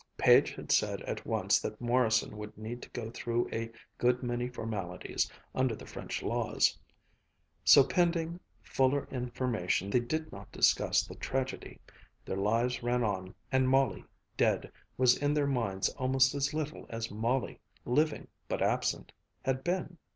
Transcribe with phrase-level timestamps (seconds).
[0.17, 3.69] Page had said at once that Morrison would need to go through a
[3.99, 6.75] good many formalities, under the French laws.
[7.63, 11.79] So pending fuller information, they did not discuss the tragedy.
[12.25, 14.03] Their lives ran on, and Molly,
[14.37, 19.11] dead, was in their minds almost as little as Molly, living but absent,
[19.45, 19.99] had been.